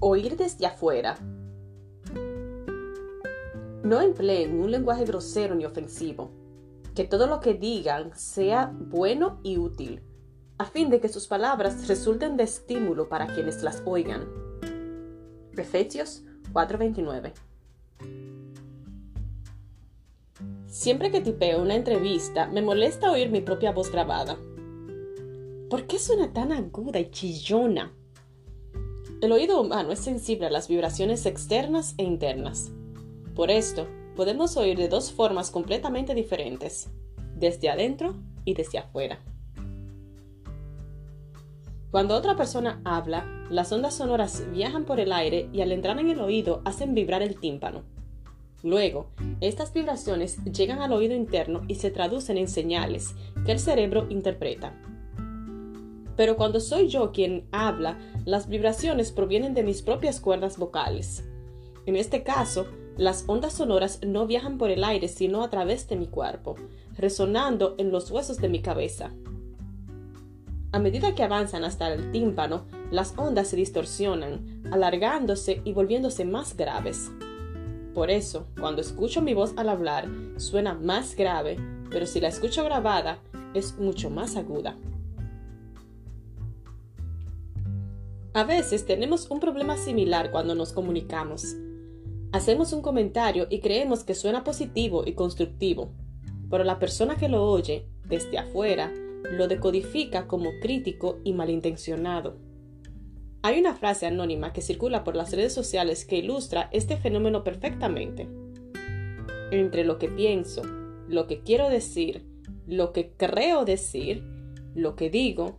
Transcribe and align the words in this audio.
Oír 0.00 0.36
desde 0.36 0.66
afuera. 0.66 1.16
No 3.82 4.02
empleen 4.02 4.60
un 4.60 4.70
lenguaje 4.70 5.04
grosero 5.04 5.54
ni 5.54 5.64
ofensivo. 5.64 6.30
Que 6.94 7.04
todo 7.04 7.26
lo 7.26 7.40
que 7.40 7.54
digan 7.54 8.10
sea 8.14 8.72
bueno 8.74 9.40
y 9.42 9.58
útil, 9.58 10.02
a 10.58 10.64
fin 10.64 10.90
de 10.90 11.00
que 11.00 11.08
sus 11.08 11.26
palabras 11.26 11.88
resulten 11.88 12.36
de 12.36 12.44
estímulo 12.44 13.08
para 13.08 13.26
quienes 13.26 13.62
las 13.62 13.82
oigan. 13.86 14.26
Efesios 15.56 16.24
4:29 16.52 17.32
Siempre 20.66 21.10
que 21.10 21.22
tipeo 21.22 21.62
una 21.62 21.74
entrevista, 21.74 22.48
me 22.48 22.60
molesta 22.60 23.10
oír 23.10 23.30
mi 23.30 23.40
propia 23.40 23.72
voz 23.72 23.90
grabada. 23.90 24.36
¿Por 25.70 25.86
qué 25.86 25.98
suena 25.98 26.32
tan 26.32 26.52
aguda 26.52 27.00
y 27.00 27.10
chillona? 27.10 27.92
El 29.22 29.32
oído 29.32 29.58
humano 29.58 29.92
es 29.92 30.00
sensible 30.00 30.46
a 30.46 30.50
las 30.50 30.68
vibraciones 30.68 31.24
externas 31.24 31.94
e 31.96 32.02
internas. 32.02 32.70
Por 33.34 33.50
esto, 33.50 33.88
podemos 34.14 34.58
oír 34.58 34.76
de 34.76 34.88
dos 34.88 35.10
formas 35.10 35.50
completamente 35.50 36.14
diferentes, 36.14 36.90
desde 37.34 37.70
adentro 37.70 38.14
y 38.44 38.52
desde 38.52 38.76
afuera. 38.76 39.18
Cuando 41.90 42.14
otra 42.14 42.36
persona 42.36 42.82
habla, 42.84 43.24
las 43.48 43.72
ondas 43.72 43.94
sonoras 43.94 44.44
viajan 44.52 44.84
por 44.84 45.00
el 45.00 45.10
aire 45.12 45.48
y 45.50 45.62
al 45.62 45.72
entrar 45.72 45.98
en 45.98 46.10
el 46.10 46.20
oído 46.20 46.60
hacen 46.66 46.92
vibrar 46.92 47.22
el 47.22 47.40
tímpano. 47.40 47.84
Luego, 48.62 49.12
estas 49.40 49.72
vibraciones 49.72 50.44
llegan 50.44 50.80
al 50.80 50.92
oído 50.92 51.14
interno 51.14 51.62
y 51.68 51.76
se 51.76 51.90
traducen 51.90 52.36
en 52.36 52.48
señales 52.48 53.14
que 53.46 53.52
el 53.52 53.60
cerebro 53.60 54.08
interpreta. 54.10 54.78
Pero 56.16 56.36
cuando 56.36 56.60
soy 56.60 56.88
yo 56.88 57.12
quien 57.12 57.46
habla, 57.52 57.98
las 58.26 58.48
vibraciones 58.48 59.12
provienen 59.12 59.54
de 59.54 59.62
mis 59.62 59.82
propias 59.82 60.20
cuerdas 60.20 60.58
vocales. 60.58 61.24
En 61.86 61.94
este 61.94 62.24
caso, 62.24 62.66
las 62.96 63.24
ondas 63.28 63.52
sonoras 63.52 64.00
no 64.04 64.26
viajan 64.26 64.58
por 64.58 64.70
el 64.70 64.82
aire 64.82 65.06
sino 65.06 65.44
a 65.44 65.48
través 65.48 65.88
de 65.88 65.94
mi 65.94 66.08
cuerpo, 66.08 66.56
resonando 66.98 67.76
en 67.78 67.92
los 67.92 68.10
huesos 68.10 68.38
de 68.38 68.48
mi 68.48 68.60
cabeza. 68.60 69.12
A 70.72 70.80
medida 70.80 71.14
que 71.14 71.22
avanzan 71.22 71.62
hasta 71.62 71.92
el 71.92 72.10
tímpano, 72.10 72.64
las 72.90 73.14
ondas 73.16 73.46
se 73.46 73.56
distorsionan, 73.56 74.62
alargándose 74.72 75.62
y 75.64 75.72
volviéndose 75.72 76.24
más 76.24 76.56
graves. 76.56 77.12
Por 77.94 78.10
eso, 78.10 78.48
cuando 78.58 78.82
escucho 78.82 79.22
mi 79.22 79.34
voz 79.34 79.54
al 79.56 79.68
hablar, 79.68 80.08
suena 80.36 80.74
más 80.74 81.14
grave, 81.14 81.58
pero 81.90 82.06
si 82.06 82.20
la 82.20 82.28
escucho 82.28 82.64
grabada, 82.64 83.20
es 83.54 83.78
mucho 83.78 84.10
más 84.10 84.34
aguda. 84.34 84.76
A 88.36 88.44
veces 88.44 88.84
tenemos 88.84 89.30
un 89.30 89.40
problema 89.40 89.78
similar 89.78 90.30
cuando 90.30 90.54
nos 90.54 90.74
comunicamos. 90.74 91.56
Hacemos 92.32 92.74
un 92.74 92.82
comentario 92.82 93.46
y 93.48 93.60
creemos 93.60 94.04
que 94.04 94.14
suena 94.14 94.44
positivo 94.44 95.04
y 95.06 95.14
constructivo, 95.14 95.88
pero 96.50 96.62
la 96.62 96.78
persona 96.78 97.16
que 97.16 97.30
lo 97.30 97.42
oye, 97.50 97.86
desde 98.04 98.36
afuera, 98.36 98.92
lo 99.22 99.48
decodifica 99.48 100.26
como 100.26 100.50
crítico 100.60 101.18
y 101.24 101.32
malintencionado. 101.32 102.36
Hay 103.40 103.58
una 103.58 103.74
frase 103.74 104.04
anónima 104.04 104.52
que 104.52 104.60
circula 104.60 105.02
por 105.02 105.16
las 105.16 105.32
redes 105.32 105.54
sociales 105.54 106.04
que 106.04 106.18
ilustra 106.18 106.68
este 106.72 106.98
fenómeno 106.98 107.42
perfectamente. 107.42 108.28
Entre 109.50 109.82
lo 109.82 109.96
que 109.98 110.08
pienso, 110.08 110.60
lo 111.08 111.26
que 111.26 111.40
quiero 111.40 111.70
decir, 111.70 112.26
lo 112.66 112.92
que 112.92 113.12
creo 113.16 113.64
decir, 113.64 114.22
lo 114.74 114.94
que 114.94 115.08
digo, 115.08 115.58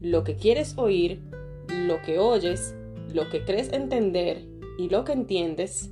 lo 0.00 0.24
que 0.24 0.34
quieres 0.34 0.76
oír, 0.76 1.22
lo 1.90 2.00
que 2.02 2.20
oyes, 2.20 2.74
lo 3.12 3.28
que 3.28 3.44
crees 3.44 3.72
entender 3.72 4.46
y 4.78 4.88
lo 4.88 5.04
que 5.04 5.12
entiendes, 5.12 5.90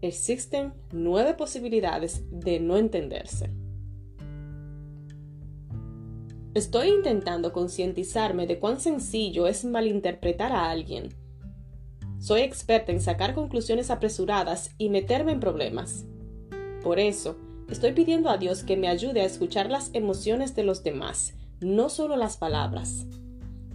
existen 0.00 0.72
nueve 0.92 1.34
posibilidades 1.34 2.22
de 2.30 2.60
no 2.60 2.76
entenderse. 2.76 3.50
Estoy 6.54 6.88
intentando 6.88 7.52
concientizarme 7.52 8.46
de 8.46 8.60
cuán 8.60 8.78
sencillo 8.78 9.48
es 9.48 9.64
malinterpretar 9.64 10.52
a 10.52 10.70
alguien. 10.70 11.08
Soy 12.20 12.42
experta 12.42 12.92
en 12.92 13.00
sacar 13.00 13.34
conclusiones 13.34 13.90
apresuradas 13.90 14.70
y 14.78 14.88
meterme 14.88 15.32
en 15.32 15.40
problemas. 15.40 16.06
Por 16.82 17.00
eso, 17.00 17.36
estoy 17.68 17.92
pidiendo 17.92 18.30
a 18.30 18.38
Dios 18.38 18.62
que 18.62 18.76
me 18.76 18.86
ayude 18.86 19.22
a 19.22 19.26
escuchar 19.26 19.68
las 19.68 19.90
emociones 19.94 20.54
de 20.54 20.62
los 20.62 20.84
demás, 20.84 21.34
no 21.60 21.88
solo 21.88 22.16
las 22.16 22.36
palabras. 22.36 23.06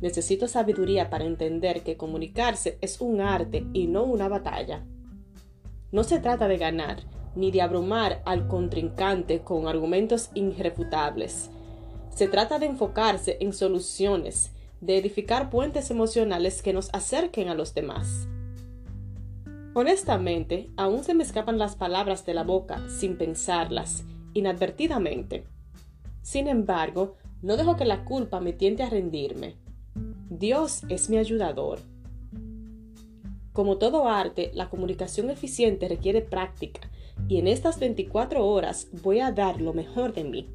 Necesito 0.02 0.48
sabiduría 0.48 1.10
para 1.10 1.26
entender 1.26 1.84
que 1.84 1.98
comunicarse 1.98 2.78
es 2.82 3.02
un 3.02 3.22
arte 3.22 3.66
y 3.74 3.88
no 3.88 4.04
una 4.04 4.28
batalla. 4.28 4.86
No 5.92 6.04
se 6.04 6.20
trata 6.20 6.48
de 6.48 6.58
ganar, 6.58 7.04
ni 7.36 7.52
de 7.52 7.62
abrumar 7.62 8.22
al 8.26 8.48
contrincante 8.48 9.40
con 9.40 9.68
argumentos 9.68 10.30
irrefutables 10.34 11.50
se 12.16 12.30
trata 12.30 12.60
de 12.60 12.66
enfocarse 12.66 13.38
en 13.42 13.52
soluciones, 13.52 14.52
de 14.80 14.98
edificar 14.98 15.50
puentes 15.50 15.92
emocionales 15.92 16.62
que 16.62 16.72
nos 16.72 16.90
acerquen 16.94 17.50
a 17.50 17.56
los 17.56 17.74
demás. 17.74 18.28
Honestamente, 19.74 20.70
aún 20.78 21.04
se 21.04 21.14
me 21.14 21.24
escapan 21.24 21.58
las 21.58 21.76
palabras 21.76 22.26
de 22.26 22.34
la 22.34 22.44
boca 22.44 22.82
sin 22.88 23.18
pensarlas, 23.18 24.06
inadvertidamente. 24.34 25.44
Sin 26.22 26.48
embargo, 26.48 27.16
no 27.42 27.58
dejo 27.58 27.76
que 27.76 27.84
la 27.84 28.06
culpa 28.06 28.40
me 28.40 28.54
tiente 28.54 28.84
a 28.84 28.90
rendirme. 28.90 29.58
Dios 30.30 30.82
es 30.90 31.10
mi 31.10 31.18
ayudador. 31.18 31.80
Como 33.54 33.78
todo 33.78 34.10
arte, 34.10 34.52
la 34.54 34.70
comunicación 34.70 35.30
eficiente 35.30 35.88
requiere 35.88 36.22
práctica, 36.22 36.82
y 37.30 37.38
en 37.38 37.48
estas 37.48 37.80
24 37.80 38.46
horas 38.46 38.90
voy 39.02 39.22
a 39.22 39.32
dar 39.32 39.62
lo 39.62 39.74
mejor 39.74 40.14
de 40.14 40.24
mí. 40.26 40.50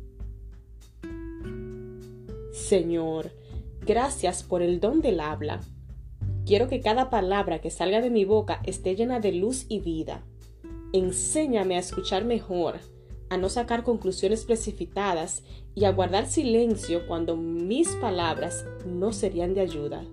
Señor, 2.53 3.33
gracias 3.87 4.43
por 4.43 4.61
el 4.61 4.81
don 4.81 5.01
del 5.01 5.21
habla. 5.21 5.61
Quiero 6.45 6.69
que 6.69 6.81
cada 6.81 7.09
palabra 7.09 7.61
que 7.61 7.71
salga 7.71 8.01
de 8.01 8.11
mi 8.11 8.25
boca 8.25 8.61
esté 8.65 8.97
llena 8.97 9.21
de 9.21 9.33
luz 9.33 9.67
y 9.69 9.81
vida. 9.81 10.23
Enséñame 10.93 11.77
a 11.77 11.81
escuchar 11.81 12.25
mejor, 12.25 12.81
a 13.31 13.37
no 13.37 13.49
sacar 13.49 13.85
conclusiones 13.85 14.45
precipitadas 14.45 15.43
y 15.75 15.85
a 15.85 15.93
guardar 15.93 16.27
silencio 16.27 17.07
cuando 17.07 17.37
mis 17.37 17.89
palabras 17.97 18.67
no 18.85 19.13
serían 19.13 19.55
de 19.55 19.61
ayuda. 19.61 20.05